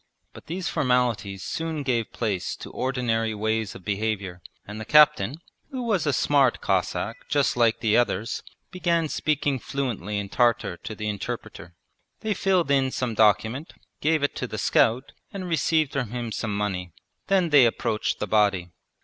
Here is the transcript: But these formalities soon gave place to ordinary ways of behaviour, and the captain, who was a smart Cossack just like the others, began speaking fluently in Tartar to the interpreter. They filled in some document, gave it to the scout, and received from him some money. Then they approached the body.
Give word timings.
But 0.33 0.47
these 0.47 0.67
formalities 0.67 1.43
soon 1.43 1.83
gave 1.83 2.11
place 2.11 2.55
to 2.55 2.71
ordinary 2.71 3.35
ways 3.35 3.75
of 3.75 3.85
behaviour, 3.85 4.41
and 4.65 4.81
the 4.81 4.83
captain, 4.83 5.35
who 5.69 5.83
was 5.83 6.07
a 6.07 6.11
smart 6.11 6.59
Cossack 6.59 7.29
just 7.29 7.55
like 7.55 7.81
the 7.81 7.95
others, 7.95 8.41
began 8.71 9.09
speaking 9.09 9.59
fluently 9.59 10.17
in 10.17 10.27
Tartar 10.27 10.77
to 10.77 10.95
the 10.95 11.07
interpreter. 11.07 11.75
They 12.21 12.33
filled 12.33 12.71
in 12.71 12.89
some 12.89 13.13
document, 13.13 13.73
gave 14.01 14.23
it 14.23 14.35
to 14.37 14.47
the 14.47 14.57
scout, 14.57 15.11
and 15.31 15.47
received 15.47 15.91
from 15.93 16.09
him 16.09 16.31
some 16.31 16.57
money. 16.57 16.93
Then 17.27 17.49
they 17.51 17.67
approached 17.67 18.17
the 18.17 18.25
body. 18.25 18.71